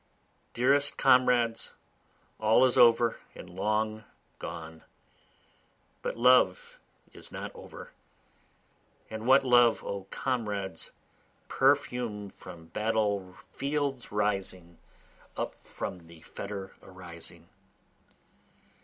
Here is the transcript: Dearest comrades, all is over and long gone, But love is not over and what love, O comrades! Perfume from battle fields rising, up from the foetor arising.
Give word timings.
Dearest 0.55 0.97
comrades, 0.97 1.73
all 2.39 2.65
is 2.65 2.75
over 2.75 3.17
and 3.35 3.47
long 3.47 4.03
gone, 4.39 4.81
But 6.01 6.17
love 6.17 6.79
is 7.13 7.31
not 7.31 7.51
over 7.53 7.91
and 9.11 9.27
what 9.27 9.43
love, 9.45 9.83
O 9.83 10.07
comrades! 10.09 10.89
Perfume 11.47 12.31
from 12.31 12.69
battle 12.69 13.37
fields 13.51 14.11
rising, 14.11 14.79
up 15.37 15.53
from 15.67 16.07
the 16.07 16.21
foetor 16.21 16.71
arising. 16.81 17.47